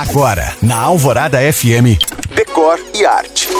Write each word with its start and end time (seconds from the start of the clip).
Agora, 0.00 0.54
na 0.62 0.78
Alvorada 0.78 1.38
FM, 1.52 2.00
Decor 2.34 2.80
e 2.94 3.04
Arte. 3.04 3.50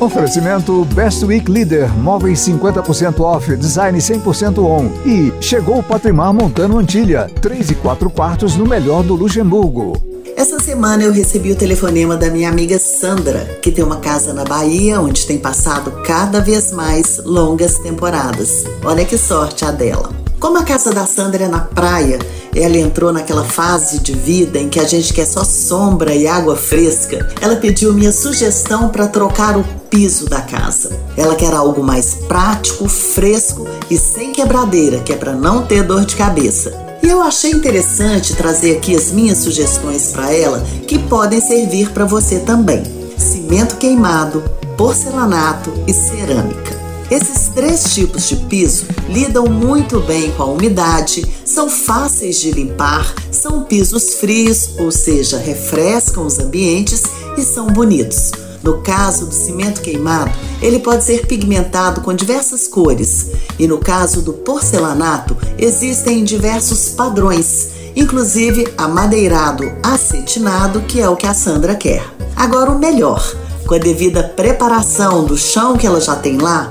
Oferecimento 0.00 0.84
Best 0.86 1.24
Week 1.24 1.48
Leader, 1.48 1.88
móveis 1.96 2.40
50% 2.40 3.20
off, 3.20 3.54
design 3.54 3.96
100% 3.96 4.58
on. 4.58 4.90
E 5.06 5.32
chegou 5.40 5.78
o 5.78 5.82
Patrimar 5.84 6.34
Montano 6.34 6.78
Antilha, 6.78 7.30
3 7.40 7.70
e 7.70 7.74
4 7.76 8.10
quartos 8.10 8.56
no 8.56 8.66
melhor 8.66 9.04
do 9.04 9.14
Luxemburgo. 9.14 9.92
Essa 10.36 10.58
semana 10.58 11.04
eu 11.04 11.12
recebi 11.12 11.52
o 11.52 11.56
telefonema 11.56 12.16
da 12.16 12.30
minha 12.30 12.48
amiga 12.48 12.80
Sandra, 12.80 13.44
que 13.62 13.70
tem 13.70 13.84
uma 13.84 14.00
casa 14.00 14.34
na 14.34 14.42
Bahia 14.42 15.00
onde 15.00 15.24
tem 15.24 15.38
passado 15.38 16.02
cada 16.04 16.40
vez 16.40 16.72
mais 16.72 17.20
longas 17.24 17.78
temporadas. 17.78 18.64
Olha 18.84 19.04
que 19.04 19.16
sorte 19.16 19.64
a 19.64 19.70
dela. 19.70 20.10
Como 20.40 20.58
a 20.58 20.64
casa 20.64 20.92
da 20.92 21.06
Sandra 21.06 21.44
é 21.44 21.48
na 21.48 21.60
praia, 21.60 22.18
ela 22.58 22.76
entrou 22.78 23.12
naquela 23.12 23.44
fase 23.44 23.98
de 23.98 24.12
vida 24.12 24.58
em 24.58 24.68
que 24.68 24.80
a 24.80 24.84
gente 24.84 25.12
quer 25.12 25.26
só 25.26 25.44
sombra 25.44 26.14
e 26.14 26.26
água 26.26 26.56
fresca. 26.56 27.28
Ela 27.40 27.56
pediu 27.56 27.92
minha 27.92 28.12
sugestão 28.12 28.88
para 28.88 29.08
trocar 29.08 29.56
o 29.58 29.64
piso 29.90 30.26
da 30.28 30.40
casa. 30.40 30.90
Ela 31.16 31.34
quer 31.34 31.52
algo 31.52 31.82
mais 31.82 32.14
prático, 32.26 32.88
fresco 32.88 33.66
e 33.90 33.98
sem 33.98 34.32
quebradeira, 34.32 35.00
que 35.00 35.12
é 35.12 35.16
para 35.16 35.32
não 35.32 35.66
ter 35.66 35.82
dor 35.82 36.04
de 36.04 36.16
cabeça. 36.16 36.72
E 37.02 37.08
eu 37.08 37.22
achei 37.22 37.50
interessante 37.50 38.34
trazer 38.34 38.78
aqui 38.78 38.96
as 38.96 39.12
minhas 39.12 39.38
sugestões 39.38 40.08
para 40.08 40.32
ela, 40.32 40.64
que 40.86 40.98
podem 40.98 41.40
servir 41.40 41.90
para 41.90 42.04
você 42.04 42.40
também: 42.40 42.82
cimento 43.16 43.76
queimado, 43.76 44.42
porcelanato 44.76 45.72
e 45.86 45.92
cerâmica. 45.92 46.75
Esses 47.08 47.48
três 47.54 47.94
tipos 47.94 48.28
de 48.28 48.34
piso 48.34 48.84
lidam 49.08 49.46
muito 49.46 50.00
bem 50.00 50.32
com 50.32 50.42
a 50.42 50.46
umidade, 50.46 51.24
são 51.44 51.70
fáceis 51.70 52.40
de 52.40 52.50
limpar, 52.50 53.14
são 53.30 53.62
pisos 53.62 54.14
frios, 54.14 54.70
ou 54.76 54.90
seja, 54.90 55.38
refrescam 55.38 56.26
os 56.26 56.40
ambientes 56.40 57.02
e 57.38 57.42
são 57.42 57.68
bonitos. 57.68 58.32
No 58.60 58.82
caso 58.82 59.26
do 59.26 59.34
cimento 59.34 59.80
queimado, 59.80 60.32
ele 60.60 60.80
pode 60.80 61.04
ser 61.04 61.26
pigmentado 61.26 62.00
com 62.00 62.12
diversas 62.12 62.66
cores, 62.66 63.28
e 63.56 63.68
no 63.68 63.78
caso 63.78 64.20
do 64.20 64.32
porcelanato, 64.32 65.36
existem 65.56 66.24
diversos 66.24 66.88
padrões, 66.88 67.68
inclusive 67.94 68.66
amadeirado 68.76 69.62
acetinado, 69.80 70.80
que 70.80 71.00
é 71.00 71.08
o 71.08 71.14
que 71.14 71.28
a 71.28 71.34
Sandra 71.34 71.76
quer. 71.76 72.04
Agora, 72.34 72.72
o 72.72 72.78
melhor: 72.78 73.24
com 73.64 73.74
a 73.74 73.78
devida 73.78 74.24
preparação 74.24 75.24
do 75.24 75.38
chão 75.38 75.76
que 75.76 75.86
ela 75.86 76.00
já 76.00 76.16
tem 76.16 76.38
lá, 76.38 76.68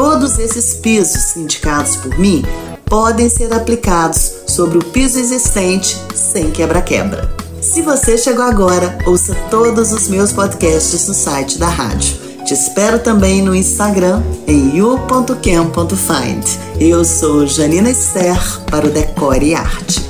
Todos 0.00 0.38
esses 0.38 0.74
pisos 0.74 1.34
indicados 1.34 1.96
por 1.96 2.16
mim 2.20 2.44
podem 2.84 3.28
ser 3.28 3.52
aplicados 3.52 4.30
sobre 4.46 4.78
o 4.78 4.84
piso 4.84 5.18
existente 5.18 6.00
sem 6.14 6.52
quebra-quebra. 6.52 7.28
Se 7.60 7.82
você 7.82 8.16
chegou 8.16 8.44
agora, 8.44 8.96
ouça 9.06 9.34
todos 9.50 9.90
os 9.92 10.06
meus 10.06 10.32
podcasts 10.32 11.08
no 11.08 11.14
site 11.14 11.58
da 11.58 11.68
rádio. 11.68 12.16
Te 12.44 12.54
espero 12.54 13.00
também 13.00 13.42
no 13.42 13.52
Instagram 13.52 14.22
em 14.46 14.76
you.cam.find. 14.76 16.44
Eu 16.78 17.04
sou 17.04 17.44
Janina 17.48 17.90
Esther 17.90 18.38
para 18.70 18.86
o 18.86 18.90
Decore 18.90 19.46
e 19.46 19.54
Arte. 19.56 20.07